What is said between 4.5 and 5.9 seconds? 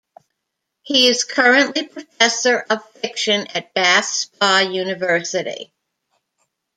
University.